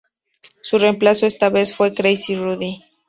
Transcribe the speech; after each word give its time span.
Su 0.63 0.79
reemplazo 0.79 1.27
esta 1.27 1.49
vez 1.49 1.75
fue 1.75 1.93
Crazy 1.93 2.35
Rudy. 2.35 2.79